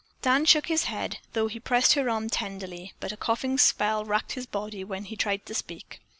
Dan 0.23 0.45
shook 0.45 0.65
his 0.65 0.85
head, 0.85 1.19
though 1.33 1.45
he 1.45 1.59
pressed 1.59 1.93
her 1.93 2.09
arm 2.09 2.27
tenderly, 2.27 2.91
but 2.99 3.11
a 3.11 3.17
coughing 3.17 3.59
spell 3.59 4.03
racked 4.03 4.31
his 4.31 4.47
body 4.47 4.83
when 4.83 5.03
he 5.05 5.15
tried 5.15 5.45
to 5.45 5.53
speak. 5.53 5.99